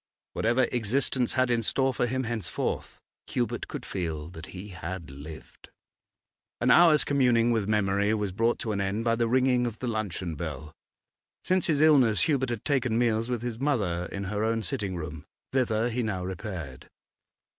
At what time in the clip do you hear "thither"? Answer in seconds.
15.51-15.91